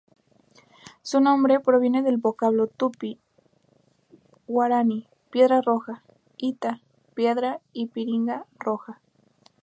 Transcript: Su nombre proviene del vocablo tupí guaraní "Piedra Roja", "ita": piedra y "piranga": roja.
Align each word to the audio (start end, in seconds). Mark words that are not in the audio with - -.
Su 1.03 1.19
nombre 1.19 1.59
proviene 1.59 2.01
del 2.01 2.17
vocablo 2.17 2.65
tupí 2.65 3.19
guaraní 4.47 5.07
"Piedra 5.29 5.61
Roja", 5.61 6.01
"ita": 6.37 6.81
piedra 7.13 7.61
y 7.71 7.85
"piranga": 7.89 8.47
roja. 8.57 8.99